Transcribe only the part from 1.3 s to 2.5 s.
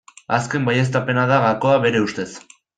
da gakoa bere ustez.